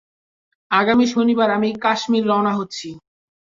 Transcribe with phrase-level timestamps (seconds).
[0.71, 2.89] আগামী শনিবার আমি কাশ্মীর রওনা হচ্ছি।